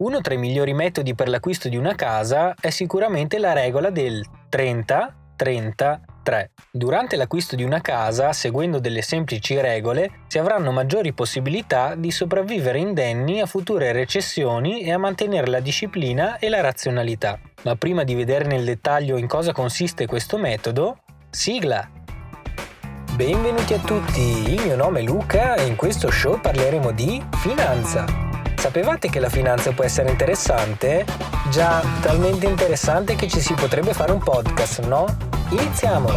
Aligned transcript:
Uno 0.00 0.22
tra 0.22 0.32
i 0.32 0.38
migliori 0.38 0.72
metodi 0.72 1.14
per 1.14 1.28
l'acquisto 1.28 1.68
di 1.68 1.76
una 1.76 1.94
casa 1.94 2.54
è 2.58 2.70
sicuramente 2.70 3.38
la 3.38 3.52
regola 3.52 3.90
del 3.90 4.24
30 4.48 5.14
30 5.36 6.00
3. 6.22 6.50
Durante 6.70 7.16
l'acquisto 7.16 7.54
di 7.54 7.64
una 7.64 7.82
casa, 7.82 8.32
seguendo 8.32 8.78
delle 8.78 9.02
semplici 9.02 9.60
regole, 9.60 10.22
si 10.28 10.38
avranno 10.38 10.70
maggiori 10.72 11.12
possibilità 11.12 11.94
di 11.96 12.10
sopravvivere 12.10 12.78
indenni 12.78 13.40
a 13.40 13.46
future 13.46 13.92
recessioni 13.92 14.82
e 14.82 14.92
a 14.92 14.98
mantenere 14.98 15.48
la 15.48 15.60
disciplina 15.60 16.38
e 16.38 16.48
la 16.48 16.62
razionalità. 16.62 17.38
Ma 17.64 17.76
prima 17.76 18.02
di 18.02 18.14
vedere 18.14 18.46
nel 18.46 18.64
dettaglio 18.64 19.18
in 19.18 19.26
cosa 19.26 19.52
consiste 19.52 20.06
questo 20.06 20.38
metodo, 20.38 21.00
sigla! 21.28 21.86
Benvenuti 23.14 23.74
a 23.74 23.78
tutti, 23.78 24.54
il 24.54 24.62
mio 24.62 24.76
nome 24.76 25.00
è 25.00 25.02
Luca 25.02 25.56
e 25.56 25.66
in 25.66 25.76
questo 25.76 26.10
show 26.10 26.40
parleremo 26.40 26.90
di 26.92 27.22
finanza. 27.36 28.29
Sapevate 28.60 29.08
che 29.08 29.20
la 29.20 29.30
finanza 29.30 29.72
può 29.72 29.84
essere 29.84 30.10
interessante? 30.10 31.06
Già, 31.50 31.82
talmente 32.02 32.44
interessante 32.46 33.14
che 33.16 33.26
ci 33.26 33.40
si 33.40 33.54
potrebbe 33.54 33.94
fare 33.94 34.12
un 34.12 34.18
podcast, 34.18 34.84
no? 34.84 35.06
Iniziamo! 35.48 36.10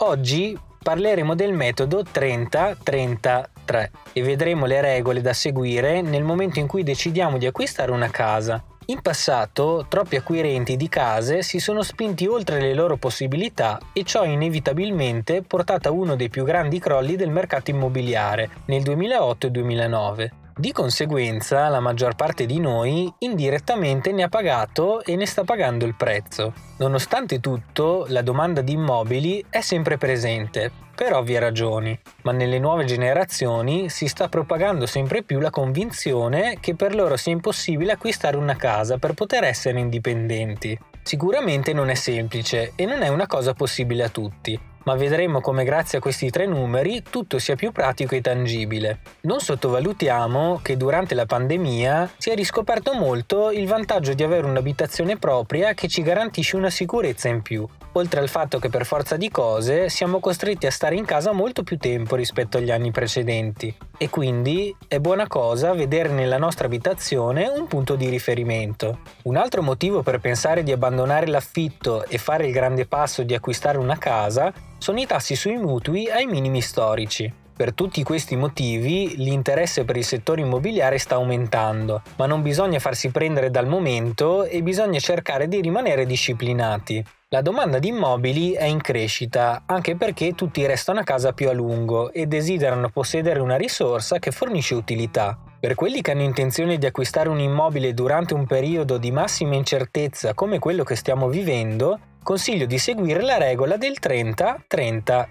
Oggi 0.00 0.54
parleremo 0.82 1.34
del 1.34 1.54
metodo 1.54 2.02
30-30-3 2.02 3.88
e 4.12 4.22
vedremo 4.22 4.66
le 4.66 4.82
regole 4.82 5.22
da 5.22 5.32
seguire 5.32 6.02
nel 6.02 6.24
momento 6.24 6.58
in 6.58 6.66
cui 6.66 6.82
decidiamo 6.82 7.38
di 7.38 7.46
acquistare 7.46 7.90
una 7.90 8.10
casa. 8.10 8.62
In 8.88 9.00
passato, 9.00 9.86
troppi 9.88 10.16
acquirenti 10.16 10.76
di 10.76 10.90
case 10.90 11.40
si 11.40 11.58
sono 11.58 11.80
spinti 11.82 12.26
oltre 12.26 12.60
le 12.60 12.74
loro 12.74 12.98
possibilità 12.98 13.78
e 13.94 14.04
ciò 14.04 14.24
inevitabilmente 14.24 15.40
portato 15.40 15.88
a 15.88 15.92
uno 15.92 16.16
dei 16.16 16.28
più 16.28 16.44
grandi 16.44 16.78
crolli 16.78 17.16
del 17.16 17.30
mercato 17.30 17.70
immobiliare 17.70 18.50
nel 18.66 18.82
2008 18.82 19.46
e 19.46 19.50
2009. 19.50 20.32
Di 20.58 20.72
conseguenza, 20.72 21.68
la 21.68 21.78
maggior 21.78 22.16
parte 22.16 22.44
di 22.44 22.58
noi 22.58 23.08
indirettamente 23.18 24.10
ne 24.10 24.24
ha 24.24 24.28
pagato 24.28 25.04
e 25.04 25.14
ne 25.14 25.24
sta 25.24 25.44
pagando 25.44 25.84
il 25.84 25.94
prezzo. 25.94 26.52
Nonostante 26.78 27.38
tutto, 27.38 28.06
la 28.08 28.22
domanda 28.22 28.60
di 28.60 28.72
immobili 28.72 29.44
è 29.48 29.60
sempre 29.60 29.98
presente, 29.98 30.72
per 30.96 31.12
ovvie 31.12 31.38
ragioni, 31.38 31.96
ma 32.22 32.32
nelle 32.32 32.58
nuove 32.58 32.86
generazioni 32.86 33.88
si 33.88 34.08
sta 34.08 34.28
propagando 34.28 34.86
sempre 34.86 35.22
più 35.22 35.38
la 35.38 35.50
convinzione 35.50 36.58
che 36.58 36.74
per 36.74 36.92
loro 36.92 37.16
sia 37.16 37.30
impossibile 37.30 37.92
acquistare 37.92 38.36
una 38.36 38.56
casa 38.56 38.98
per 38.98 39.14
poter 39.14 39.44
essere 39.44 39.78
indipendenti. 39.78 40.76
Sicuramente 41.04 41.72
non 41.72 41.88
è 41.88 41.94
semplice 41.94 42.72
e 42.74 42.84
non 42.84 43.02
è 43.02 43.08
una 43.08 43.28
cosa 43.28 43.54
possibile 43.54 44.02
a 44.02 44.08
tutti, 44.08 44.58
ma 44.88 44.94
vedremo 44.94 45.42
come 45.42 45.64
grazie 45.64 45.98
a 45.98 46.00
questi 46.00 46.30
tre 46.30 46.46
numeri 46.46 47.02
tutto 47.02 47.38
sia 47.38 47.56
più 47.56 47.72
pratico 47.72 48.14
e 48.14 48.22
tangibile. 48.22 49.00
Non 49.20 49.38
sottovalutiamo 49.38 50.60
che 50.62 50.78
durante 50.78 51.14
la 51.14 51.26
pandemia 51.26 52.12
si 52.16 52.30
è 52.30 52.34
riscoperto 52.34 52.94
molto 52.94 53.50
il 53.50 53.66
vantaggio 53.66 54.14
di 54.14 54.22
avere 54.22 54.46
un'abitazione 54.46 55.18
propria 55.18 55.74
che 55.74 55.88
ci 55.88 56.00
garantisce 56.00 56.56
una 56.56 56.70
sicurezza 56.70 57.28
in 57.28 57.42
più, 57.42 57.68
oltre 57.92 58.20
al 58.20 58.30
fatto 58.30 58.58
che 58.58 58.70
per 58.70 58.86
forza 58.86 59.18
di 59.18 59.28
cose 59.28 59.90
siamo 59.90 60.20
costretti 60.20 60.64
a 60.64 60.70
stare 60.70 60.94
in 60.94 61.04
casa 61.04 61.32
molto 61.32 61.62
più 61.64 61.76
tempo 61.76 62.16
rispetto 62.16 62.56
agli 62.56 62.70
anni 62.70 62.90
precedenti 62.90 63.87
e 63.98 64.08
quindi 64.08 64.74
è 64.86 65.00
buona 65.00 65.26
cosa 65.26 65.74
vedere 65.74 66.08
nella 66.08 66.38
nostra 66.38 66.66
abitazione 66.66 67.48
un 67.48 67.66
punto 67.66 67.96
di 67.96 68.08
riferimento. 68.08 69.00
Un 69.24 69.36
altro 69.36 69.60
motivo 69.60 70.02
per 70.02 70.20
pensare 70.20 70.62
di 70.62 70.72
abbandonare 70.72 71.26
l'affitto 71.26 72.06
e 72.06 72.16
fare 72.16 72.46
il 72.46 72.52
grande 72.52 72.86
passo 72.86 73.24
di 73.24 73.34
acquistare 73.34 73.76
una 73.76 73.98
casa 73.98 74.52
sono 74.78 75.00
i 75.00 75.06
tassi 75.06 75.34
sui 75.34 75.56
mutui 75.56 76.08
ai 76.08 76.26
minimi 76.26 76.60
storici. 76.60 77.30
Per 77.58 77.74
tutti 77.74 78.04
questi 78.04 78.36
motivi 78.36 79.16
l'interesse 79.16 79.84
per 79.84 79.96
il 79.96 80.04
settore 80.04 80.42
immobiliare 80.42 80.96
sta 80.98 81.16
aumentando, 81.16 82.02
ma 82.14 82.26
non 82.26 82.40
bisogna 82.40 82.78
farsi 82.78 83.10
prendere 83.10 83.50
dal 83.50 83.66
momento 83.66 84.44
e 84.44 84.62
bisogna 84.62 85.00
cercare 85.00 85.48
di 85.48 85.60
rimanere 85.60 86.06
disciplinati. 86.06 87.04
La 87.30 87.42
domanda 87.42 87.78
di 87.78 87.88
immobili 87.88 88.52
è 88.52 88.64
in 88.64 88.80
crescita, 88.80 89.64
anche 89.66 89.96
perché 89.96 90.32
tutti 90.32 90.64
restano 90.64 91.00
a 91.00 91.04
casa 91.04 91.34
più 91.34 91.50
a 91.50 91.52
lungo 91.52 92.10
e 92.10 92.24
desiderano 92.24 92.88
possedere 92.88 93.38
una 93.38 93.56
risorsa 93.56 94.18
che 94.18 94.30
fornisce 94.30 94.74
utilità. 94.74 95.38
Per 95.60 95.74
quelli 95.74 96.00
che 96.00 96.12
hanno 96.12 96.22
intenzione 96.22 96.78
di 96.78 96.86
acquistare 96.86 97.28
un 97.28 97.38
immobile 97.38 97.92
durante 97.92 98.32
un 98.32 98.46
periodo 98.46 98.96
di 98.96 99.10
massima 99.10 99.56
incertezza 99.56 100.32
come 100.32 100.58
quello 100.58 100.84
che 100.84 100.96
stiamo 100.96 101.28
vivendo, 101.28 102.00
consiglio 102.22 102.64
di 102.64 102.78
seguire 102.78 103.20
la 103.20 103.36
regola 103.36 103.76
del 103.76 103.98
30-30-3, 104.00 105.26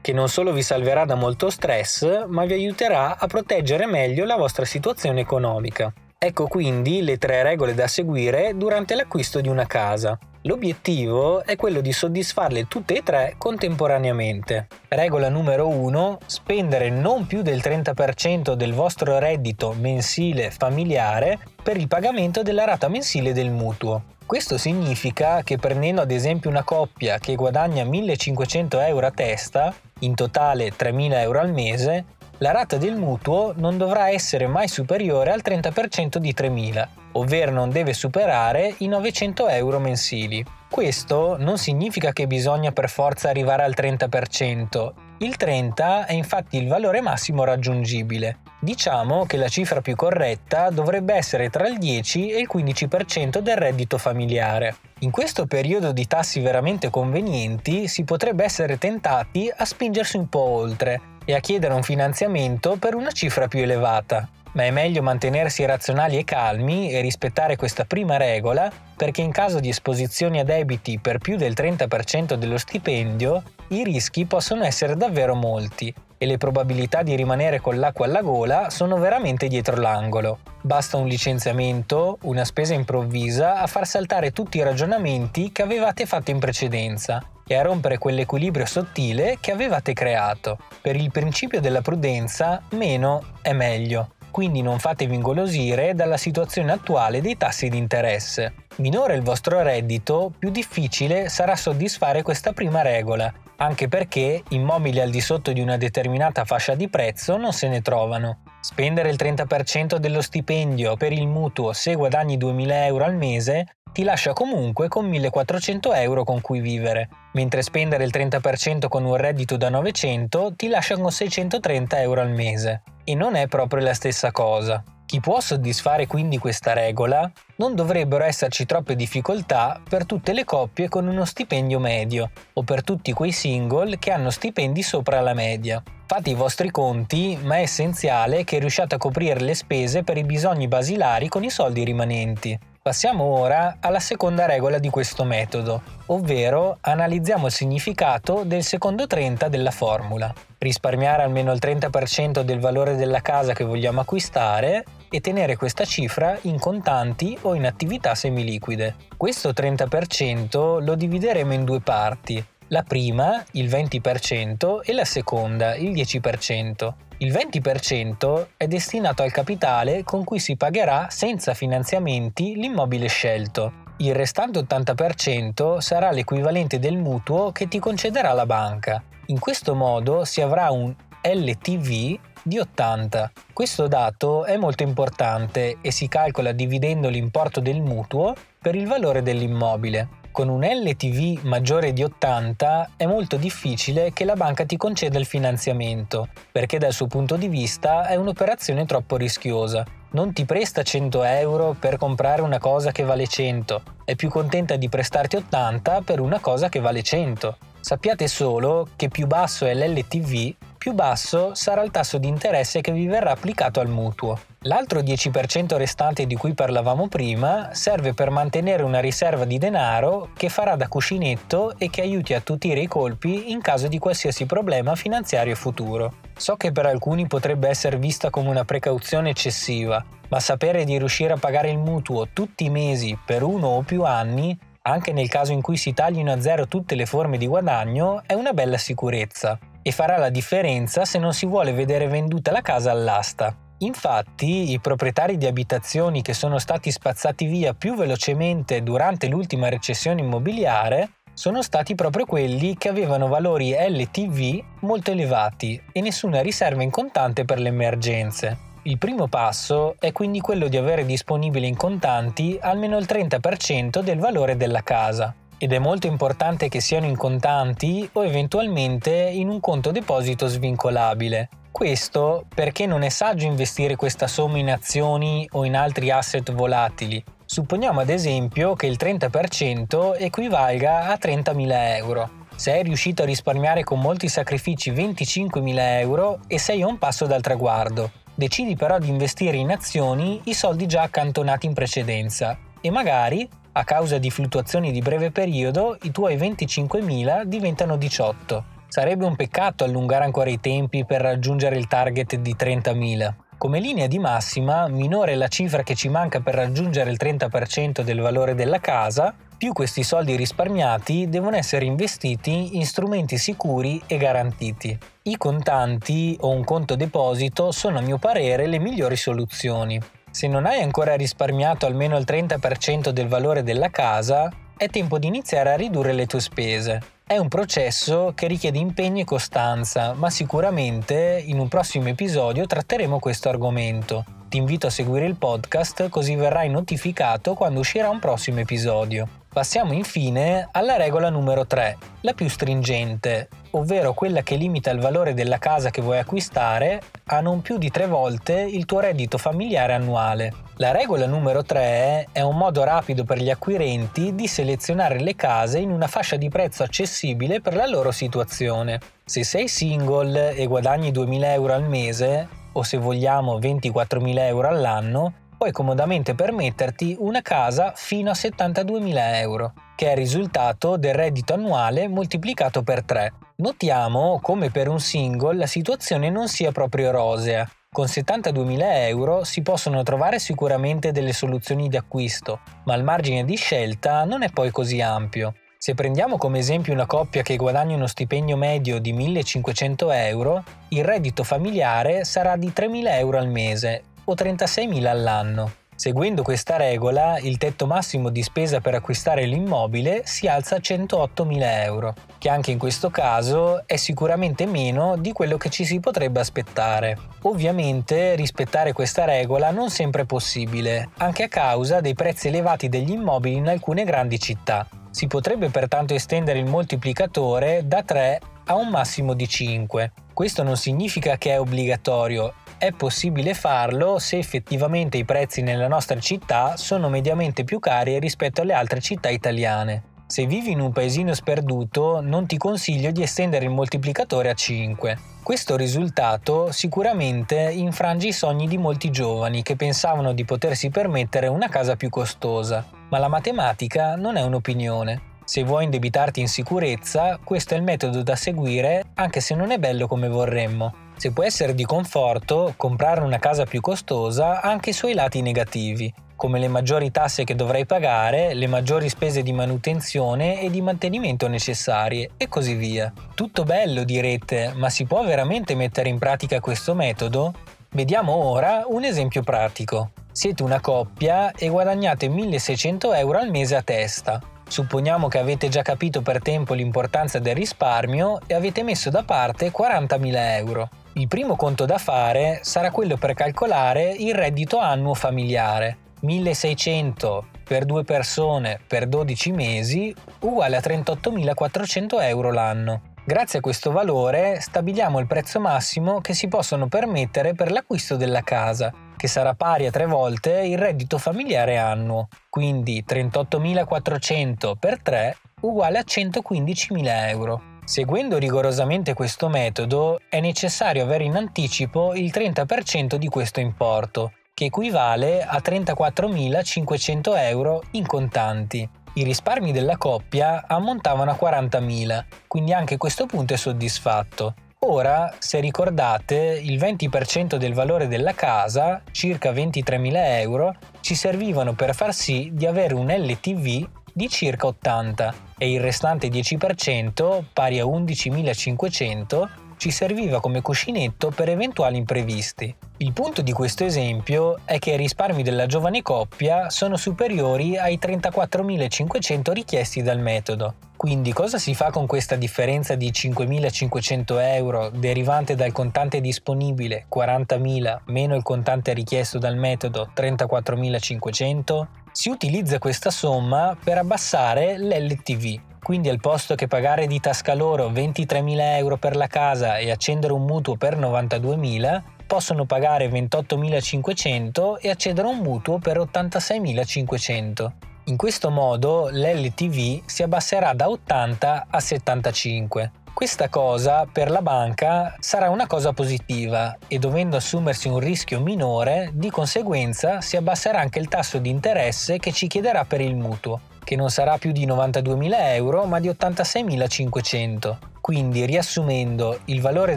che 0.00 0.12
non 0.14 0.30
solo 0.30 0.54
vi 0.54 0.62
salverà 0.62 1.04
da 1.04 1.14
molto 1.14 1.50
stress, 1.50 2.24
ma 2.26 2.46
vi 2.46 2.54
aiuterà 2.54 3.18
a 3.18 3.26
proteggere 3.26 3.84
meglio 3.84 4.24
la 4.24 4.36
vostra 4.36 4.64
situazione 4.64 5.20
economica. 5.20 5.92
Ecco 6.20 6.48
quindi 6.48 7.02
le 7.02 7.16
tre 7.16 7.44
regole 7.44 7.74
da 7.74 7.86
seguire 7.86 8.56
durante 8.56 8.96
l'acquisto 8.96 9.40
di 9.40 9.46
una 9.46 9.66
casa. 9.66 10.18
L'obiettivo 10.42 11.44
è 11.44 11.54
quello 11.54 11.80
di 11.80 11.92
soddisfarle 11.92 12.66
tutte 12.66 12.96
e 12.96 13.02
tre 13.04 13.36
contemporaneamente. 13.38 14.66
Regola 14.88 15.28
numero 15.28 15.68
1. 15.68 16.18
Spendere 16.26 16.90
non 16.90 17.28
più 17.28 17.42
del 17.42 17.60
30% 17.60 18.54
del 18.54 18.72
vostro 18.72 19.20
reddito 19.20 19.72
mensile 19.78 20.50
familiare 20.50 21.38
per 21.62 21.76
il 21.76 21.86
pagamento 21.86 22.42
della 22.42 22.64
rata 22.64 22.88
mensile 22.88 23.32
del 23.32 23.50
mutuo. 23.50 24.16
Questo 24.26 24.58
significa 24.58 25.44
che 25.44 25.56
prendendo 25.56 26.02
ad 26.02 26.10
esempio 26.10 26.50
una 26.50 26.64
coppia 26.64 27.18
che 27.18 27.36
guadagna 27.36 27.84
1500 27.84 28.80
euro 28.80 29.06
a 29.06 29.12
testa, 29.12 29.72
in 30.00 30.16
totale 30.16 30.74
3000 30.74 31.22
euro 31.22 31.38
al 31.38 31.52
mese, 31.52 32.04
la 32.38 32.52
rata 32.52 32.76
del 32.76 32.94
mutuo 32.94 33.52
non 33.56 33.76
dovrà 33.76 34.10
essere 34.10 34.46
mai 34.46 34.68
superiore 34.68 35.32
al 35.32 35.42
30% 35.44 36.18
di 36.18 36.32
3000, 36.32 36.88
ovvero 37.12 37.50
non 37.50 37.70
deve 37.70 37.92
superare 37.92 38.74
i 38.78 38.86
900 38.86 39.48
euro 39.48 39.80
mensili. 39.80 40.44
Questo 40.70 41.36
non 41.38 41.58
significa 41.58 42.12
che 42.12 42.26
bisogna 42.26 42.70
per 42.70 42.88
forza 42.88 43.28
arrivare 43.28 43.64
al 43.64 43.74
30%, 43.76 44.92
il 45.20 45.36
30 45.36 46.06
è 46.06 46.12
infatti 46.12 46.58
il 46.58 46.68
valore 46.68 47.00
massimo 47.00 47.44
raggiungibile. 47.44 48.38
Diciamo 48.60 49.26
che 49.26 49.36
la 49.36 49.48
cifra 49.48 49.80
più 49.80 49.96
corretta 49.96 50.70
dovrebbe 50.70 51.14
essere 51.14 51.50
tra 51.50 51.66
il 51.66 51.78
10 51.78 52.30
e 52.30 52.40
il 52.40 52.48
15% 52.52 53.38
del 53.38 53.56
reddito 53.56 53.98
familiare. 53.98 54.76
In 55.00 55.10
questo 55.10 55.46
periodo 55.46 55.92
di 55.92 56.06
tassi 56.06 56.40
veramente 56.40 56.90
convenienti 56.90 57.88
si 57.88 58.04
potrebbe 58.04 58.44
essere 58.44 58.78
tentati 58.78 59.52
a 59.54 59.64
spingersi 59.64 60.16
un 60.16 60.28
po' 60.28 60.40
oltre 60.40 61.00
e 61.24 61.34
a 61.34 61.40
chiedere 61.40 61.74
un 61.74 61.82
finanziamento 61.82 62.76
per 62.76 62.94
una 62.94 63.10
cifra 63.10 63.48
più 63.48 63.60
elevata 63.60 64.28
ma 64.58 64.64
è 64.64 64.72
meglio 64.72 65.02
mantenersi 65.02 65.64
razionali 65.64 66.18
e 66.18 66.24
calmi 66.24 66.90
e 66.90 67.00
rispettare 67.00 67.54
questa 67.54 67.84
prima 67.84 68.16
regola 68.16 68.68
perché 68.96 69.20
in 69.20 69.30
caso 69.30 69.60
di 69.60 69.68
esposizioni 69.68 70.40
a 70.40 70.44
debiti 70.44 70.98
per 70.98 71.18
più 71.18 71.36
del 71.36 71.52
30% 71.52 72.34
dello 72.34 72.58
stipendio, 72.58 73.40
i 73.68 73.84
rischi 73.84 74.26
possono 74.26 74.64
essere 74.64 74.96
davvero 74.96 75.36
molti 75.36 75.94
e 76.18 76.26
le 76.26 76.38
probabilità 76.38 77.04
di 77.04 77.14
rimanere 77.14 77.60
con 77.60 77.78
l'acqua 77.78 78.06
alla 78.06 78.20
gola 78.20 78.68
sono 78.68 78.98
veramente 78.98 79.46
dietro 79.46 79.76
l'angolo. 79.76 80.40
Basta 80.60 80.96
un 80.96 81.06
licenziamento, 81.06 82.18
una 82.22 82.44
spesa 82.44 82.74
improvvisa 82.74 83.60
a 83.60 83.66
far 83.68 83.86
saltare 83.86 84.32
tutti 84.32 84.58
i 84.58 84.64
ragionamenti 84.64 85.52
che 85.52 85.62
avevate 85.62 86.04
fatto 86.04 86.32
in 86.32 86.40
precedenza 86.40 87.22
e 87.46 87.54
a 87.54 87.62
rompere 87.62 87.98
quell'equilibrio 87.98 88.66
sottile 88.66 89.38
che 89.40 89.52
avevate 89.52 89.92
creato. 89.92 90.58
Per 90.80 90.96
il 90.96 91.12
principio 91.12 91.60
della 91.60 91.80
prudenza, 91.80 92.60
meno 92.70 93.34
è 93.40 93.52
meglio 93.52 94.14
quindi 94.38 94.62
non 94.62 94.78
fatevi 94.78 95.16
ingolosire 95.16 95.96
dalla 95.96 96.16
situazione 96.16 96.70
attuale 96.70 97.20
dei 97.20 97.36
tassi 97.36 97.68
di 97.68 97.76
interesse. 97.76 98.54
Minore 98.76 99.16
il 99.16 99.22
vostro 99.22 99.60
reddito, 99.62 100.32
più 100.38 100.50
difficile 100.50 101.28
sarà 101.28 101.56
soddisfare 101.56 102.22
questa 102.22 102.52
prima 102.52 102.82
regola, 102.82 103.32
anche 103.56 103.88
perché 103.88 104.44
immobili 104.50 105.00
al 105.00 105.10
di 105.10 105.20
sotto 105.20 105.50
di 105.50 105.60
una 105.60 105.76
determinata 105.76 106.44
fascia 106.44 106.76
di 106.76 106.88
prezzo 106.88 107.36
non 107.36 107.52
se 107.52 107.66
ne 107.66 107.82
trovano. 107.82 108.38
Spendere 108.70 109.08
il 109.08 109.16
30% 109.18 109.96
dello 109.96 110.20
stipendio 110.20 110.94
per 110.94 111.10
il 111.10 111.26
mutuo 111.26 111.72
se 111.72 111.94
guadagni 111.94 112.36
2000 112.36 112.84
euro 112.84 113.04
al 113.04 113.14
mese 113.14 113.76
ti 113.94 114.02
lascia 114.02 114.34
comunque 114.34 114.88
con 114.88 115.06
1400 115.06 115.94
euro 115.94 116.22
con 116.22 116.42
cui 116.42 116.60
vivere, 116.60 117.08
mentre 117.32 117.62
spendere 117.62 118.04
il 118.04 118.12
30% 118.14 118.88
con 118.88 119.06
un 119.06 119.16
reddito 119.16 119.56
da 119.56 119.70
900 119.70 120.52
ti 120.54 120.68
lascia 120.68 120.98
con 120.98 121.10
630 121.10 122.02
euro 122.02 122.20
al 122.20 122.30
mese. 122.30 122.82
E 123.04 123.14
non 123.14 123.36
è 123.36 123.46
proprio 123.48 123.82
la 123.82 123.94
stessa 123.94 124.30
cosa. 124.32 124.84
Chi 125.08 125.20
può 125.20 125.40
soddisfare 125.40 126.06
quindi 126.06 126.36
questa 126.36 126.74
regola? 126.74 127.32
Non 127.56 127.74
dovrebbero 127.74 128.24
esserci 128.24 128.66
troppe 128.66 128.94
difficoltà 128.94 129.80
per 129.88 130.04
tutte 130.04 130.34
le 130.34 130.44
coppie 130.44 130.90
con 130.90 131.08
uno 131.08 131.24
stipendio 131.24 131.78
medio 131.78 132.30
o 132.52 132.62
per 132.62 132.84
tutti 132.84 133.14
quei 133.14 133.32
single 133.32 133.98
che 133.98 134.10
hanno 134.10 134.28
stipendi 134.28 134.82
sopra 134.82 135.22
la 135.22 135.32
media. 135.32 135.82
Fate 136.04 136.28
i 136.28 136.34
vostri 136.34 136.70
conti, 136.70 137.38
ma 137.42 137.56
è 137.56 137.60
essenziale 137.60 138.44
che 138.44 138.58
riusciate 138.58 138.96
a 138.96 138.98
coprire 138.98 139.40
le 139.40 139.54
spese 139.54 140.02
per 140.02 140.18
i 140.18 140.24
bisogni 140.24 140.68
basilari 140.68 141.28
con 141.28 141.42
i 141.42 141.48
soldi 141.48 141.84
rimanenti. 141.84 142.58
Passiamo 142.82 143.24
ora 143.24 143.78
alla 143.80 144.00
seconda 144.00 144.44
regola 144.44 144.78
di 144.78 144.90
questo 144.90 145.24
metodo, 145.24 145.82
ovvero 146.06 146.76
analizziamo 146.82 147.46
il 147.46 147.52
significato 147.52 148.42
del 148.44 148.62
secondo 148.62 149.06
30 149.06 149.48
della 149.48 149.70
formula. 149.70 150.30
Risparmiare 150.58 151.22
almeno 151.22 151.52
il 151.52 151.60
30% 151.62 152.42
del 152.42 152.60
valore 152.60 152.96
della 152.96 153.20
casa 153.20 153.54
che 153.54 153.64
vogliamo 153.64 154.00
acquistare 154.00 154.84
e 155.10 155.20
tenere 155.20 155.56
questa 155.56 155.84
cifra 155.84 156.38
in 156.42 156.58
contanti 156.58 157.36
o 157.42 157.54
in 157.54 157.66
attività 157.66 158.14
semiliquide. 158.14 158.94
Questo 159.16 159.50
30% 159.50 160.82
lo 160.82 160.94
divideremo 160.94 161.52
in 161.52 161.64
due 161.64 161.80
parti. 161.80 162.44
La 162.68 162.82
prima, 162.82 163.42
il 163.52 163.68
20%, 163.68 164.80
e 164.84 164.92
la 164.92 165.06
seconda, 165.06 165.74
il 165.74 165.90
10%. 165.92 166.92
Il 167.20 167.32
20% 167.32 168.46
è 168.56 168.66
destinato 168.68 169.22
al 169.22 169.32
capitale 169.32 170.04
con 170.04 170.22
cui 170.22 170.38
si 170.38 170.56
pagherà 170.56 171.08
senza 171.10 171.54
finanziamenti 171.54 172.54
l'immobile 172.54 173.08
scelto. 173.08 173.86
Il 173.96 174.14
restante 174.14 174.60
80% 174.60 175.78
sarà 175.78 176.12
l'equivalente 176.12 176.78
del 176.78 176.96
mutuo 176.96 177.50
che 177.50 177.66
ti 177.66 177.80
concederà 177.80 178.32
la 178.32 178.46
banca. 178.46 179.02
In 179.26 179.40
questo 179.40 179.74
modo 179.74 180.24
si 180.24 180.40
avrà 180.40 180.70
un 180.70 180.94
LTV 181.20 182.18
di 182.48 182.58
80. 182.58 183.30
Questo 183.52 183.86
dato 183.86 184.44
è 184.44 184.56
molto 184.56 184.82
importante 184.82 185.76
e 185.80 185.92
si 185.92 186.08
calcola 186.08 186.50
dividendo 186.50 187.08
l'importo 187.08 187.60
del 187.60 187.80
mutuo 187.80 188.34
per 188.60 188.74
il 188.74 188.88
valore 188.88 189.22
dell'immobile. 189.22 190.08
Con 190.32 190.48
un 190.48 190.62
LTV 190.62 191.44
maggiore 191.44 191.92
di 191.92 192.02
80 192.02 192.90
è 192.96 193.06
molto 193.06 193.36
difficile 193.36 194.12
che 194.12 194.24
la 194.24 194.34
banca 194.34 194.64
ti 194.64 194.76
conceda 194.76 195.18
il 195.18 195.26
finanziamento, 195.26 196.28
perché 196.52 196.78
dal 196.78 196.92
suo 196.92 197.06
punto 197.06 197.36
di 197.36 197.48
vista 197.48 198.06
è 198.06 198.14
un'operazione 198.14 198.84
troppo 198.84 199.16
rischiosa. 199.16 199.84
Non 200.10 200.32
ti 200.32 200.44
presta 200.44 200.82
100 200.82 201.22
euro 201.24 201.76
per 201.78 201.98
comprare 201.98 202.40
una 202.40 202.58
cosa 202.58 202.92
che 202.92 203.02
vale 203.02 203.26
100, 203.26 203.82
è 204.04 204.14
più 204.14 204.30
contenta 204.30 204.76
di 204.76 204.88
prestarti 204.88 205.36
80 205.36 206.02
per 206.02 206.20
una 206.20 206.38
cosa 206.38 206.68
che 206.68 206.80
vale 206.80 207.02
100. 207.02 207.58
Sappiate 207.80 208.28
solo 208.28 208.88
che 208.96 209.08
più 209.08 209.26
basso 209.26 209.66
è 209.66 209.74
l'LTV, 209.74 210.54
più 210.78 210.92
basso 210.92 211.54
sarà 211.54 211.82
il 211.82 211.90
tasso 211.90 212.16
di 212.16 212.28
interesse 212.28 212.80
che 212.80 212.92
vi 212.92 213.06
verrà 213.06 213.32
applicato 213.32 213.80
al 213.80 213.88
mutuo. 213.88 214.38
L'altro 214.62 215.00
10% 215.00 215.76
restante 215.76 216.26
di 216.26 216.36
cui 216.36 216.54
parlavamo 216.54 217.08
prima 217.08 217.70
serve 217.74 218.14
per 218.14 218.30
mantenere 218.30 218.82
una 218.84 219.00
riserva 219.00 219.44
di 219.44 219.58
denaro 219.58 220.30
che 220.34 220.48
farà 220.48 220.76
da 220.76 220.88
cuscinetto 220.88 221.74
e 221.78 221.90
che 221.90 222.00
aiuti 222.00 222.32
a 222.32 222.40
tutire 222.40 222.80
i 222.80 222.86
colpi 222.86 223.50
in 223.50 223.60
caso 223.60 223.88
di 223.88 223.98
qualsiasi 223.98 224.46
problema 224.46 224.94
finanziario 224.94 225.54
futuro. 225.54 226.14
So 226.36 226.56
che 226.56 226.72
per 226.72 226.86
alcuni 226.86 227.26
potrebbe 227.26 227.68
essere 227.68 227.98
vista 227.98 228.30
come 228.30 228.48
una 228.48 228.64
precauzione 228.64 229.30
eccessiva, 229.30 230.02
ma 230.28 230.40
sapere 230.40 230.84
di 230.84 230.96
riuscire 230.96 231.32
a 231.32 231.38
pagare 231.38 231.70
il 231.70 231.78
mutuo 231.78 232.28
tutti 232.32 232.64
i 232.64 232.70
mesi 232.70 233.18
per 233.24 233.42
uno 233.42 233.66
o 233.66 233.82
più 233.82 234.04
anni 234.04 234.56
anche 234.82 235.12
nel 235.12 235.28
caso 235.28 235.52
in 235.52 235.60
cui 235.60 235.76
si 235.76 235.92
taglino 235.92 236.32
a 236.32 236.40
zero 236.40 236.66
tutte 236.66 236.94
le 236.94 237.04
forme 237.04 237.36
di 237.36 237.46
guadagno, 237.46 238.22
è 238.24 238.32
una 238.32 238.54
bella 238.54 238.78
sicurezza 238.78 239.58
e 239.88 239.90
farà 239.90 240.18
la 240.18 240.28
differenza 240.28 241.06
se 241.06 241.18
non 241.18 241.32
si 241.32 241.46
vuole 241.46 241.72
vedere 241.72 242.08
venduta 242.08 242.52
la 242.52 242.60
casa 242.60 242.90
all'asta. 242.90 243.56
Infatti, 243.78 244.72
i 244.72 244.80
proprietari 244.80 245.38
di 245.38 245.46
abitazioni 245.46 246.20
che 246.20 246.34
sono 246.34 246.58
stati 246.58 246.90
spazzati 246.90 247.46
via 247.46 247.72
più 247.72 247.94
velocemente 247.94 248.82
durante 248.82 249.28
l'ultima 249.28 249.70
recessione 249.70 250.20
immobiliare 250.20 251.12
sono 251.32 251.62
stati 251.62 251.94
proprio 251.94 252.26
quelli 252.26 252.76
che 252.76 252.90
avevano 252.90 253.28
valori 253.28 253.70
LTV 253.70 254.62
molto 254.80 255.12
elevati 255.12 255.80
e 255.90 256.02
nessuna 256.02 256.42
riserva 256.42 256.82
in 256.82 256.90
contante 256.90 257.46
per 257.46 257.58
le 257.58 257.68
emergenze. 257.68 258.58
Il 258.82 258.98
primo 258.98 259.26
passo 259.26 259.94
è 259.98 260.12
quindi 260.12 260.40
quello 260.40 260.68
di 260.68 260.76
avere 260.76 261.06
disponibile 261.06 261.66
in 261.66 261.76
contanti 261.76 262.58
almeno 262.60 262.98
il 262.98 263.06
30% 263.08 264.00
del 264.00 264.18
valore 264.18 264.58
della 264.58 264.82
casa 264.82 265.34
ed 265.58 265.72
è 265.72 265.78
molto 265.78 266.06
importante 266.06 266.68
che 266.68 266.80
siano 266.80 267.06
in 267.06 267.16
contanti 267.16 268.08
o 268.12 268.24
eventualmente 268.24 269.10
in 269.10 269.48
un 269.48 269.60
conto 269.60 269.90
deposito 269.90 270.46
svincolabile. 270.46 271.48
Questo 271.70 272.46
perché 272.54 272.86
non 272.86 273.02
è 273.02 273.08
saggio 273.08 273.46
investire 273.46 273.96
questa 273.96 274.26
somma 274.26 274.58
in 274.58 274.70
azioni 274.70 275.46
o 275.52 275.64
in 275.64 275.76
altri 275.76 276.10
asset 276.10 276.52
volatili. 276.52 277.22
Supponiamo 277.44 278.00
ad 278.00 278.08
esempio 278.08 278.74
che 278.74 278.86
il 278.86 278.96
30% 278.98 280.16
equivalga 280.18 281.06
a 281.06 281.18
30.000 281.20 281.96
euro. 281.96 282.30
Sei 282.54 282.82
riuscito 282.82 283.22
a 283.22 283.26
risparmiare 283.26 283.84
con 283.84 284.00
molti 284.00 284.28
sacrifici 284.28 284.90
25.000 284.90 285.74
euro 286.00 286.40
e 286.46 286.58
sei 286.58 286.82
a 286.82 286.86
un 286.86 286.98
passo 286.98 287.26
dal 287.26 287.40
traguardo. 287.40 288.10
Decidi 288.34 288.76
però 288.76 288.98
di 288.98 289.08
investire 289.08 289.56
in 289.56 289.70
azioni 289.70 290.40
i 290.44 290.54
soldi 290.54 290.86
già 290.86 291.02
accantonati 291.02 291.66
in 291.66 291.74
precedenza 291.74 292.58
e 292.80 292.90
magari, 292.90 293.48
a 293.72 293.84
causa 293.84 294.18
di 294.18 294.30
fluttuazioni 294.30 294.90
di 294.90 295.00
breve 295.00 295.30
periodo, 295.30 295.96
i 296.02 296.10
tuoi 296.10 296.36
25.000 296.36 297.44
diventano 297.44 297.96
18. 297.96 298.64
Sarebbe 298.88 299.24
un 299.24 299.36
peccato 299.36 299.84
allungare 299.84 300.24
ancora 300.24 300.50
i 300.50 300.60
tempi 300.60 301.04
per 301.04 301.20
raggiungere 301.20 301.76
il 301.76 301.86
target 301.86 302.36
di 302.36 302.56
30.000. 302.58 303.34
Come 303.58 303.80
linea 303.80 304.06
di 304.06 304.18
massima, 304.18 304.86
minore 304.86 305.32
è 305.32 305.34
la 305.34 305.48
cifra 305.48 305.82
che 305.82 305.94
ci 305.94 306.08
manca 306.08 306.40
per 306.40 306.54
raggiungere 306.54 307.10
il 307.10 307.18
30% 307.20 308.02
del 308.02 308.20
valore 308.20 308.54
della 308.54 308.78
casa, 308.78 309.34
più 309.58 309.72
questi 309.72 310.04
soldi 310.04 310.36
risparmiati 310.36 311.28
devono 311.28 311.56
essere 311.56 311.84
investiti 311.84 312.76
in 312.76 312.86
strumenti 312.86 313.36
sicuri 313.36 314.00
e 314.06 314.16
garantiti. 314.16 314.96
I 315.22 315.36
contanti 315.36 316.36
o 316.40 316.50
un 316.50 316.62
conto 316.62 316.94
deposito 316.94 317.72
sono 317.72 317.98
a 317.98 318.02
mio 318.02 318.18
parere 318.18 318.68
le 318.68 318.78
migliori 318.78 319.16
soluzioni. 319.16 320.00
Se 320.30 320.46
non 320.46 320.66
hai 320.66 320.82
ancora 320.82 321.16
risparmiato 321.16 321.86
almeno 321.86 322.16
il 322.16 322.24
30% 322.26 323.10
del 323.10 323.28
valore 323.28 323.62
della 323.62 323.90
casa, 323.90 324.52
è 324.76 324.88
tempo 324.88 325.18
di 325.18 325.26
iniziare 325.26 325.72
a 325.72 325.76
ridurre 325.76 326.12
le 326.12 326.26
tue 326.26 326.40
spese. 326.40 327.02
È 327.26 327.36
un 327.36 327.48
processo 327.48 328.32
che 328.34 328.46
richiede 328.46 328.78
impegno 328.78 329.20
e 329.20 329.24
costanza, 329.24 330.14
ma 330.14 330.30
sicuramente 330.30 331.42
in 331.44 331.58
un 331.58 331.68
prossimo 331.68 332.08
episodio 332.08 332.66
tratteremo 332.66 333.18
questo 333.18 333.48
argomento. 333.48 334.24
Ti 334.48 334.56
invito 334.56 334.86
a 334.86 334.90
seguire 334.90 335.26
il 335.26 335.36
podcast 335.36 336.08
così 336.08 336.36
verrai 336.36 336.70
notificato 336.70 337.54
quando 337.54 337.80
uscirà 337.80 338.08
un 338.08 338.18
prossimo 338.18 338.60
episodio. 338.60 339.37
Passiamo 339.50 339.94
infine 339.94 340.68
alla 340.72 340.96
regola 340.96 341.30
numero 341.30 341.66
3, 341.66 341.96
la 342.20 342.34
più 342.34 342.48
stringente, 342.48 343.48
ovvero 343.70 344.12
quella 344.12 344.42
che 344.42 344.56
limita 344.56 344.90
il 344.90 345.00
valore 345.00 345.32
della 345.32 345.58
casa 345.58 345.88
che 345.88 346.02
vuoi 346.02 346.18
acquistare 346.18 347.00
a 347.24 347.40
non 347.40 347.62
più 347.62 347.78
di 347.78 347.90
tre 347.90 348.06
volte 348.06 348.60
il 348.60 348.84
tuo 348.84 349.00
reddito 349.00 349.38
familiare 349.38 349.94
annuale. 349.94 350.52
La 350.76 350.92
regola 350.92 351.26
numero 351.26 351.64
3 351.64 352.28
è 352.30 352.42
un 352.42 352.56
modo 352.56 352.84
rapido 352.84 353.24
per 353.24 353.38
gli 353.38 353.50
acquirenti 353.50 354.34
di 354.34 354.46
selezionare 354.46 355.18
le 355.18 355.34
case 355.34 355.78
in 355.78 355.90
una 355.90 356.06
fascia 356.06 356.36
di 356.36 356.50
prezzo 356.50 356.82
accessibile 356.82 357.60
per 357.62 357.74
la 357.74 357.86
loro 357.86 358.12
situazione. 358.12 359.00
Se 359.24 359.44
sei 359.44 359.66
single 359.66 360.54
e 360.54 360.66
guadagni 360.66 361.10
2.000 361.10 361.44
euro 361.44 361.72
al 361.72 361.88
mese, 361.88 362.48
o 362.72 362.82
se 362.82 362.98
vogliamo 362.98 363.58
24.000 363.58 364.38
euro 364.40 364.68
all'anno, 364.68 365.32
puoi 365.58 365.72
comodamente 365.72 366.36
permetterti 366.36 367.16
una 367.18 367.42
casa 367.42 367.92
fino 367.96 368.30
a 368.30 368.34
72.000 368.34 369.34
euro, 369.40 369.72
che 369.96 370.06
è 370.06 370.10
il 370.12 370.16
risultato 370.16 370.96
del 370.96 371.14
reddito 371.14 371.52
annuale 371.52 372.06
moltiplicato 372.06 372.84
per 372.84 373.02
3. 373.02 373.32
Notiamo 373.56 374.38
come 374.40 374.70
per 374.70 374.86
un 374.88 375.00
single 375.00 375.56
la 375.56 375.66
situazione 375.66 376.30
non 376.30 376.46
sia 376.46 376.70
proprio 376.70 377.10
rosea. 377.10 377.68
Con 377.90 378.04
72.000 378.04 378.78
euro 379.08 379.42
si 379.42 379.62
possono 379.62 380.04
trovare 380.04 380.38
sicuramente 380.38 381.10
delle 381.10 381.32
soluzioni 381.32 381.88
di 381.88 381.96
acquisto, 381.96 382.60
ma 382.84 382.94
il 382.94 383.02
margine 383.02 383.44
di 383.44 383.56
scelta 383.56 384.22
non 384.24 384.44
è 384.44 384.50
poi 384.50 384.70
così 384.70 385.00
ampio. 385.00 385.54
Se 385.76 385.94
prendiamo 385.94 386.36
come 386.36 386.58
esempio 386.58 386.92
una 386.92 387.06
coppia 387.06 387.42
che 387.42 387.56
guadagna 387.56 387.96
uno 387.96 388.06
stipendio 388.06 388.56
medio 388.56 389.00
di 389.00 389.12
1500 389.12 390.10
euro, 390.12 390.62
il 390.90 391.04
reddito 391.04 391.42
familiare 391.42 392.22
sarà 392.24 392.56
di 392.56 392.68
3.000 392.72 393.18
euro 393.18 393.38
al 393.38 393.48
mese 393.48 394.02
o 394.30 394.34
36.000 394.34 395.06
all'anno. 395.06 395.72
Seguendo 395.94 396.42
questa 396.42 396.76
regola, 396.76 397.38
il 397.38 397.56
tetto 397.56 397.86
massimo 397.86 398.28
di 398.28 398.42
spesa 398.44 398.80
per 398.80 398.94
acquistare 398.94 399.46
l'immobile 399.46 400.22
si 400.24 400.46
alza 400.46 400.76
a 400.76 400.78
108.000 400.78 401.82
euro, 401.82 402.14
che 402.38 402.48
anche 402.48 402.70
in 402.70 402.78
questo 402.78 403.10
caso 403.10 403.82
è 403.84 403.96
sicuramente 403.96 404.64
meno 404.66 405.16
di 405.16 405.32
quello 405.32 405.56
che 405.56 405.70
ci 405.70 405.84
si 405.84 405.98
potrebbe 405.98 406.38
aspettare. 406.38 407.18
Ovviamente 407.42 408.36
rispettare 408.36 408.92
questa 408.92 409.24
regola 409.24 409.72
non 409.72 409.90
sempre 409.90 410.22
è 410.22 410.26
possibile, 410.26 411.08
anche 411.16 411.44
a 411.44 411.48
causa 411.48 412.00
dei 412.00 412.14
prezzi 412.14 412.46
elevati 412.46 412.88
degli 412.88 413.10
immobili 413.10 413.56
in 413.56 413.66
alcune 413.66 414.04
grandi 414.04 414.38
città. 414.38 414.86
Si 415.10 415.26
potrebbe 415.26 415.68
pertanto 415.70 416.14
estendere 416.14 416.60
il 416.60 416.66
moltiplicatore 416.66 417.82
da 417.86 418.04
3 418.04 418.40
a 418.66 418.76
un 418.76 418.86
massimo 418.86 419.34
di 419.34 419.48
5. 419.48 420.12
Questo 420.32 420.62
non 420.62 420.76
significa 420.76 421.36
che 421.38 421.54
è 421.54 421.58
obbligatorio, 421.58 422.54
è 422.78 422.92
possibile 422.92 423.54
farlo 423.54 424.20
se 424.20 424.38
effettivamente 424.38 425.16
i 425.16 425.24
prezzi 425.24 425.62
nella 425.62 425.88
nostra 425.88 426.20
città 426.20 426.76
sono 426.76 427.08
mediamente 427.08 427.64
più 427.64 427.80
cari 427.80 428.18
rispetto 428.20 428.60
alle 428.60 428.72
altre 428.72 429.00
città 429.00 429.28
italiane. 429.28 430.16
Se 430.26 430.46
vivi 430.46 430.70
in 430.70 430.80
un 430.80 430.92
paesino 430.92 431.34
sperduto 431.34 432.20
non 432.20 432.46
ti 432.46 432.56
consiglio 432.56 433.10
di 433.10 433.22
estendere 433.22 433.64
il 433.64 433.70
moltiplicatore 433.70 434.50
a 434.50 434.54
5. 434.54 435.18
Questo 435.42 435.74
risultato 435.74 436.70
sicuramente 436.70 437.56
infrange 437.56 438.28
i 438.28 438.32
sogni 438.32 438.68
di 438.68 438.78
molti 438.78 439.10
giovani 439.10 439.62
che 439.62 439.74
pensavano 439.74 440.32
di 440.32 440.44
potersi 440.44 440.90
permettere 440.90 441.48
una 441.48 441.68
casa 441.68 441.96
più 441.96 442.10
costosa, 442.10 442.84
ma 443.08 443.18
la 443.18 443.28
matematica 443.28 444.14
non 444.14 444.36
è 444.36 444.42
un'opinione. 444.42 445.22
Se 445.44 445.64
vuoi 445.64 445.84
indebitarti 445.84 446.40
in 446.40 446.48
sicurezza, 446.48 447.40
questo 447.42 447.72
è 447.72 447.78
il 447.78 447.82
metodo 447.82 448.22
da 448.22 448.36
seguire 448.36 449.06
anche 449.14 449.40
se 449.40 449.54
non 449.54 449.70
è 449.70 449.78
bello 449.78 450.06
come 450.06 450.28
vorremmo. 450.28 451.06
Se 451.18 451.32
può 451.32 451.42
essere 451.42 451.74
di 451.74 451.84
conforto, 451.84 452.74
comprare 452.76 453.22
una 453.22 453.40
casa 453.40 453.64
più 453.64 453.80
costosa 453.80 454.60
ha 454.60 454.70
anche 454.70 454.90
i 454.90 454.92
suoi 454.92 455.14
lati 455.14 455.42
negativi, 455.42 456.14
come 456.36 456.60
le 456.60 456.68
maggiori 456.68 457.10
tasse 457.10 457.42
che 457.42 457.56
dovrai 457.56 457.86
pagare, 457.86 458.54
le 458.54 458.68
maggiori 458.68 459.08
spese 459.08 459.42
di 459.42 459.52
manutenzione 459.52 460.60
e 460.60 460.70
di 460.70 460.80
mantenimento 460.80 461.48
necessarie 461.48 462.30
e 462.36 462.46
così 462.46 462.74
via. 462.74 463.12
Tutto 463.34 463.64
bello 463.64 464.04
direte, 464.04 464.72
ma 464.76 464.90
si 464.90 465.06
può 465.06 465.24
veramente 465.24 465.74
mettere 465.74 466.08
in 466.08 466.20
pratica 466.20 466.60
questo 466.60 466.94
metodo? 466.94 467.52
Vediamo 467.90 468.34
ora 468.34 468.84
un 468.86 469.02
esempio 469.02 469.42
pratico. 469.42 470.10
Siete 470.30 470.62
una 470.62 470.78
coppia 470.78 471.50
e 471.50 471.66
guadagnate 471.66 472.28
1600 472.28 473.12
euro 473.14 473.38
al 473.38 473.50
mese 473.50 473.74
a 473.74 473.82
testa. 473.82 474.40
Supponiamo 474.68 475.26
che 475.26 475.38
avete 475.38 475.68
già 475.68 475.82
capito 475.82 476.22
per 476.22 476.40
tempo 476.40 476.74
l'importanza 476.74 477.40
del 477.40 477.56
risparmio 477.56 478.38
e 478.46 478.54
avete 478.54 478.84
messo 478.84 479.10
da 479.10 479.24
parte 479.24 479.72
40.000 479.72 480.34
euro. 480.58 480.88
Il 481.18 481.26
primo 481.26 481.56
conto 481.56 481.84
da 481.84 481.98
fare 481.98 482.60
sarà 482.62 482.92
quello 482.92 483.16
per 483.16 483.34
calcolare 483.34 484.14
il 484.16 484.36
reddito 484.36 484.78
annuo 484.78 485.14
familiare. 485.14 485.96
1600 486.20 487.48
per 487.64 487.84
due 487.84 488.04
persone 488.04 488.78
per 488.86 489.08
12 489.08 489.50
mesi 489.50 490.14
uguale 490.42 490.76
a 490.76 490.80
38.400 490.80 492.22
euro 492.22 492.52
l'anno. 492.52 493.02
Grazie 493.24 493.58
a 493.58 493.62
questo 493.62 493.90
valore 493.90 494.60
stabiliamo 494.60 495.18
il 495.18 495.26
prezzo 495.26 495.58
massimo 495.58 496.20
che 496.20 496.34
si 496.34 496.46
possono 496.46 496.86
permettere 496.86 497.52
per 497.52 497.72
l'acquisto 497.72 498.14
della 498.14 498.42
casa, 498.42 498.92
che 499.16 499.26
sarà 499.26 499.54
pari 499.54 499.86
a 499.86 499.90
tre 499.90 500.06
volte 500.06 500.60
il 500.60 500.78
reddito 500.78 501.18
familiare 501.18 501.78
annuo, 501.78 502.28
quindi 502.48 503.04
38.400 503.04 504.74
per 504.78 505.02
3 505.02 505.36
uguale 505.62 505.98
a 505.98 506.04
115.000 506.06 507.28
euro. 507.28 507.76
Seguendo 507.88 508.36
rigorosamente 508.36 509.14
questo 509.14 509.48
metodo 509.48 510.20
è 510.28 510.40
necessario 510.40 511.04
avere 511.04 511.24
in 511.24 511.36
anticipo 511.36 512.12
il 512.12 512.30
30% 512.30 513.14
di 513.14 513.28
questo 513.28 513.60
importo, 513.60 514.32
che 514.52 514.66
equivale 514.66 515.42
a 515.42 515.56
34.500 515.56 517.38
euro 517.38 517.82
in 517.92 518.04
contanti. 518.04 518.86
I 519.14 519.22
risparmi 519.22 519.72
della 519.72 519.96
coppia 519.96 520.66
ammontavano 520.66 521.30
a 521.30 521.38
40.000, 521.40 522.24
quindi 522.46 522.74
anche 522.74 522.98
questo 522.98 523.24
punto 523.24 523.54
è 523.54 523.56
soddisfatto. 523.56 524.54
Ora, 524.80 525.34
se 525.38 525.58
ricordate, 525.58 526.60
il 526.62 526.78
20% 526.78 527.56
del 527.56 527.72
valore 527.72 528.06
della 528.06 528.34
casa, 528.34 529.00
circa 529.12 529.50
23.000 529.50 530.12
euro, 530.40 530.74
ci 531.00 531.14
servivano 531.14 531.72
per 531.72 531.94
far 531.94 532.12
sì 532.12 532.50
di 532.52 532.66
avere 532.66 532.92
un 532.92 533.06
LTV 533.06 533.88
di 534.12 534.28
circa 534.28 534.66
80 534.66 535.47
e 535.58 535.72
il 535.72 535.80
restante 535.80 536.28
10%, 536.28 537.42
pari 537.52 537.80
a 537.80 537.84
11.500, 537.84 539.48
ci 539.78 539.90
serviva 539.90 540.40
come 540.40 540.60
cuscinetto 540.60 541.30
per 541.30 541.48
eventuali 541.48 541.96
imprevisti. 541.96 542.74
Il 542.98 543.12
punto 543.12 543.42
di 543.42 543.52
questo 543.52 543.84
esempio 543.84 544.58
è 544.64 544.78
che 544.78 544.92
i 544.92 544.96
risparmi 544.96 545.42
della 545.42 545.66
giovane 545.66 546.02
coppia 546.02 546.68
sono 546.68 546.96
superiori 546.96 547.78
ai 547.78 547.98
34.500 548.02 549.52
richiesti 549.52 550.02
dal 550.02 550.18
metodo. 550.18 550.74
Quindi 550.96 551.32
cosa 551.32 551.58
si 551.58 551.76
fa 551.76 551.92
con 551.92 552.06
questa 552.06 552.34
differenza 552.34 552.96
di 552.96 553.12
5.500 553.12 554.24
euro 554.40 554.90
derivante 554.90 555.54
dal 555.54 555.70
contante 555.70 556.20
disponibile 556.20 557.06
40.000 557.08 557.98
meno 558.06 558.34
il 558.34 558.42
contante 558.42 558.92
richiesto 558.94 559.38
dal 559.38 559.56
metodo 559.56 560.10
34.500? 560.12 561.86
Si 562.18 562.30
utilizza 562.30 562.80
questa 562.80 563.10
somma 563.10 563.78
per 563.80 563.96
abbassare 563.96 564.76
l'LTV, 564.76 565.78
quindi 565.80 566.08
al 566.08 566.18
posto 566.18 566.56
che 566.56 566.66
pagare 566.66 567.06
di 567.06 567.20
tasca 567.20 567.54
loro 567.54 567.90
23.000 567.90 568.56
euro 568.76 568.96
per 568.96 569.14
la 569.14 569.28
casa 569.28 569.76
e 569.76 569.92
accendere 569.92 570.32
un 570.32 570.44
mutuo 570.44 570.74
per 570.74 570.98
92.000, 570.98 572.02
possono 572.26 572.64
pagare 572.64 573.08
28.500 573.08 574.78
e 574.80 574.90
accedere 574.90 575.28
a 575.28 575.30
un 575.30 575.38
mutuo 575.38 575.78
per 575.78 575.98
86.500. 575.98 577.70
In 578.06 578.16
questo 578.16 578.50
modo 578.50 579.10
l'LTV 579.12 580.02
si 580.06 580.24
abbasserà 580.24 580.72
da 580.72 580.88
80 580.88 581.66
a 581.70 581.78
75. 581.78 582.92
Questa 583.18 583.48
cosa 583.48 584.06
per 584.06 584.30
la 584.30 584.42
banca 584.42 585.16
sarà 585.18 585.50
una 585.50 585.66
cosa 585.66 585.92
positiva 585.92 586.78
e 586.86 587.00
dovendo 587.00 587.36
assumersi 587.36 587.88
un 587.88 587.98
rischio 587.98 588.40
minore, 588.40 589.10
di 589.12 589.28
conseguenza 589.28 590.20
si 590.20 590.36
abbasserà 590.36 590.78
anche 590.78 591.00
il 591.00 591.08
tasso 591.08 591.38
di 591.38 591.50
interesse 591.50 592.20
che 592.20 592.30
ci 592.30 592.46
chiederà 592.46 592.84
per 592.84 593.00
il 593.00 593.16
mutuo, 593.16 593.58
che 593.82 593.96
non 593.96 594.10
sarà 594.10 594.38
più 594.38 594.52
di 594.52 594.68
92.000 594.68 595.34
euro 595.36 595.84
ma 595.86 595.98
di 595.98 596.08
86.500. 596.08 597.76
Quindi, 598.00 598.46
riassumendo, 598.46 599.40
il 599.46 599.60
valore 599.60 599.96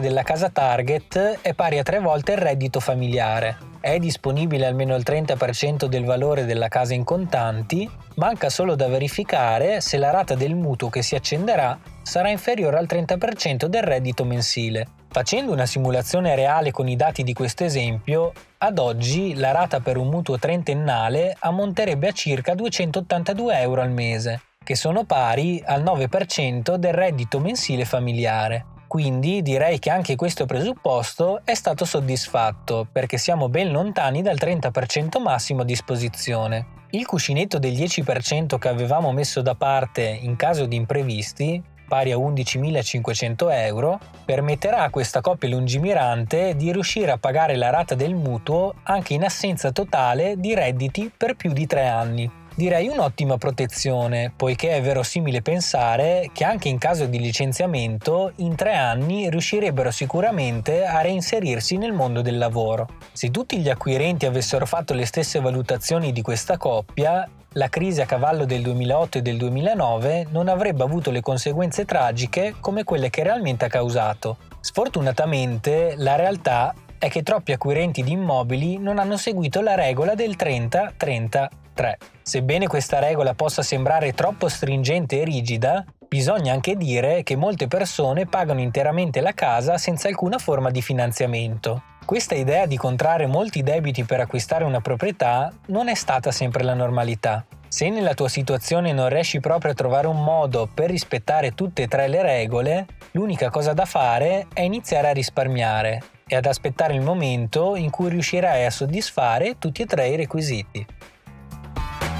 della 0.00 0.24
casa 0.24 0.48
target 0.48 1.38
è 1.42 1.54
pari 1.54 1.78
a 1.78 1.84
tre 1.84 2.00
volte 2.00 2.32
il 2.32 2.38
reddito 2.38 2.80
familiare. 2.80 3.71
È 3.82 3.98
disponibile 3.98 4.66
almeno 4.66 4.94
il 4.94 5.02
30% 5.04 5.86
del 5.86 6.04
valore 6.04 6.44
della 6.44 6.68
casa 6.68 6.94
in 6.94 7.02
contanti, 7.02 7.90
manca 8.14 8.48
solo 8.48 8.76
da 8.76 8.86
verificare 8.86 9.80
se 9.80 9.96
la 9.96 10.10
rata 10.10 10.36
del 10.36 10.54
mutuo 10.54 10.88
che 10.88 11.02
si 11.02 11.16
accenderà 11.16 11.76
sarà 12.00 12.30
inferiore 12.30 12.78
al 12.78 12.86
30% 12.88 13.64
del 13.64 13.82
reddito 13.82 14.24
mensile. 14.24 14.86
Facendo 15.08 15.50
una 15.50 15.66
simulazione 15.66 16.36
reale 16.36 16.70
con 16.70 16.86
i 16.86 16.94
dati 16.94 17.24
di 17.24 17.32
questo 17.32 17.64
esempio, 17.64 18.32
ad 18.58 18.78
oggi 18.78 19.34
la 19.34 19.50
rata 19.50 19.80
per 19.80 19.96
un 19.96 20.06
mutuo 20.06 20.38
trentennale 20.38 21.34
ammonterebbe 21.40 22.06
a 22.06 22.12
circa 22.12 22.54
282 22.54 23.58
euro 23.58 23.80
al 23.80 23.90
mese 23.90 24.42
che 24.62 24.76
sono 24.76 25.02
pari 25.02 25.60
al 25.66 25.82
9% 25.82 26.76
del 26.76 26.92
reddito 26.92 27.40
mensile 27.40 27.84
familiare. 27.84 28.71
Quindi 28.92 29.40
direi 29.40 29.78
che 29.78 29.88
anche 29.88 30.16
questo 30.16 30.44
presupposto 30.44 31.40
è 31.44 31.54
stato 31.54 31.86
soddisfatto 31.86 32.86
perché 32.92 33.16
siamo 33.16 33.48
ben 33.48 33.72
lontani 33.72 34.20
dal 34.20 34.36
30% 34.38 35.18
massimo 35.18 35.62
a 35.62 35.64
disposizione. 35.64 36.66
Il 36.90 37.06
cuscinetto 37.06 37.58
del 37.58 37.72
10% 37.72 38.58
che 38.58 38.68
avevamo 38.68 39.10
messo 39.12 39.40
da 39.40 39.54
parte 39.54 40.02
in 40.02 40.36
caso 40.36 40.66
di 40.66 40.76
imprevisti, 40.76 41.62
pari 41.88 42.12
a 42.12 42.18
11.500 42.18 43.50
euro, 43.50 43.98
permetterà 44.26 44.82
a 44.82 44.90
questa 44.90 45.22
coppia 45.22 45.48
lungimirante 45.48 46.54
di 46.54 46.70
riuscire 46.70 47.12
a 47.12 47.16
pagare 47.16 47.56
la 47.56 47.70
rata 47.70 47.94
del 47.94 48.14
mutuo 48.14 48.74
anche 48.82 49.14
in 49.14 49.24
assenza 49.24 49.72
totale 49.72 50.34
di 50.36 50.54
redditi 50.54 51.10
per 51.16 51.34
più 51.34 51.54
di 51.54 51.66
tre 51.66 51.86
anni. 51.88 52.41
Direi 52.54 52.88
un'ottima 52.88 53.38
protezione, 53.38 54.30
poiché 54.36 54.76
è 54.76 54.82
verosimile 54.82 55.40
pensare 55.40 56.28
che 56.34 56.44
anche 56.44 56.68
in 56.68 56.76
caso 56.76 57.06
di 57.06 57.18
licenziamento, 57.18 58.32
in 58.36 58.56
tre 58.56 58.74
anni 58.74 59.30
riuscirebbero 59.30 59.90
sicuramente 59.90 60.84
a 60.84 61.00
reinserirsi 61.00 61.78
nel 61.78 61.92
mondo 61.92 62.20
del 62.20 62.36
lavoro. 62.36 62.88
Se 63.12 63.30
tutti 63.30 63.58
gli 63.58 63.70
acquirenti 63.70 64.26
avessero 64.26 64.66
fatto 64.66 64.92
le 64.92 65.06
stesse 65.06 65.40
valutazioni 65.40 66.12
di 66.12 66.20
questa 66.20 66.58
coppia, 66.58 67.26
la 67.54 67.68
crisi 67.70 68.02
a 68.02 68.06
cavallo 68.06 68.44
del 68.44 68.60
2008 68.60 69.18
e 69.18 69.22
del 69.22 69.38
2009 69.38 70.26
non 70.30 70.48
avrebbe 70.48 70.82
avuto 70.82 71.10
le 71.10 71.22
conseguenze 71.22 71.86
tragiche 71.86 72.56
come 72.60 72.84
quelle 72.84 73.08
che 73.08 73.22
realmente 73.22 73.64
ha 73.64 73.68
causato. 73.68 74.36
Sfortunatamente, 74.60 75.94
la 75.96 76.16
realtà 76.16 76.74
è 76.98 77.08
che 77.08 77.22
troppi 77.22 77.52
acquirenti 77.52 78.02
di 78.02 78.12
immobili 78.12 78.76
non 78.76 78.98
hanno 78.98 79.16
seguito 79.16 79.62
la 79.62 79.74
regola 79.74 80.14
del 80.14 80.36
30-30 80.36 81.48
3. 81.72 81.98
Sebbene 82.22 82.66
questa 82.66 82.98
regola 82.98 83.34
possa 83.34 83.62
sembrare 83.62 84.12
troppo 84.12 84.48
stringente 84.48 85.20
e 85.20 85.24
rigida, 85.24 85.84
bisogna 86.08 86.52
anche 86.52 86.76
dire 86.76 87.22
che 87.22 87.36
molte 87.36 87.68
persone 87.68 88.26
pagano 88.26 88.60
interamente 88.60 89.20
la 89.20 89.32
casa 89.32 89.78
senza 89.78 90.08
alcuna 90.08 90.38
forma 90.38 90.70
di 90.70 90.82
finanziamento. 90.82 91.82
Questa 92.04 92.34
idea 92.34 92.66
di 92.66 92.76
contrarre 92.76 93.26
molti 93.26 93.62
debiti 93.62 94.04
per 94.04 94.20
acquistare 94.20 94.64
una 94.64 94.80
proprietà 94.80 95.52
non 95.66 95.88
è 95.88 95.94
stata 95.94 96.30
sempre 96.32 96.64
la 96.64 96.74
normalità. 96.74 97.44
Se 97.68 97.88
nella 97.88 98.12
tua 98.12 98.28
situazione 98.28 98.92
non 98.92 99.08
riesci 99.08 99.40
proprio 99.40 99.72
a 99.72 99.74
trovare 99.74 100.06
un 100.06 100.22
modo 100.22 100.68
per 100.72 100.90
rispettare 100.90 101.52
tutte 101.52 101.82
e 101.82 101.88
tre 101.88 102.08
le 102.08 102.20
regole, 102.20 102.86
l'unica 103.12 103.48
cosa 103.48 103.72
da 103.72 103.86
fare 103.86 104.46
è 104.52 104.60
iniziare 104.60 105.08
a 105.08 105.12
risparmiare 105.12 106.02
e 106.26 106.36
ad 106.36 106.44
aspettare 106.44 106.92
il 106.92 107.00
momento 107.00 107.74
in 107.74 107.88
cui 107.88 108.10
riuscirai 108.10 108.66
a 108.66 108.70
soddisfare 108.70 109.56
tutti 109.58 109.82
e 109.82 109.86
tre 109.86 110.08
i 110.08 110.16
requisiti. 110.16 110.84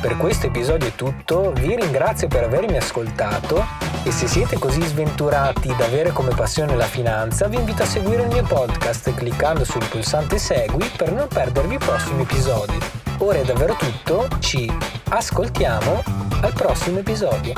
Per 0.03 0.17
questo 0.17 0.49
episodio 0.49 0.89
è 0.89 0.97
tutto, 0.97 1.53
vi 1.53 1.77
ringrazio 1.77 2.27
per 2.27 2.43
avermi 2.43 2.77
ascoltato 2.77 3.65
e 4.03 4.11
se 4.11 4.27
siete 4.27 4.59
così 4.59 4.83
sventurati 4.83 5.73
da 5.77 5.85
avere 5.85 6.11
come 6.11 6.35
passione 6.35 6.75
la 6.75 6.87
finanza, 6.87 7.47
vi 7.47 7.55
invito 7.55 7.85
a 7.85 7.87
seguire 7.87 8.23
il 8.23 8.29
mio 8.29 8.43
podcast 8.43 9.15
cliccando 9.15 9.65
sul 9.65 9.87
pulsante 9.89 10.39
Segui 10.39 10.91
per 10.97 11.13
non 11.13 11.29
perdervi 11.29 11.77
i 11.77 11.79
prossimi 11.79 12.23
episodi. 12.23 12.77
Ora 13.19 13.39
è 13.39 13.45
davvero 13.45 13.77
tutto, 13.77 14.27
ci 14.41 14.69
ascoltiamo 15.09 16.03
al 16.41 16.53
prossimo 16.53 16.99
episodio. 16.99 17.53